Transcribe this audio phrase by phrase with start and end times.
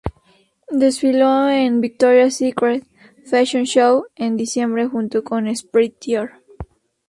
[0.71, 2.87] Desfiló en el Victoria's Secret
[3.27, 6.31] Fashion Show en diciembre junto con Esprit Dior.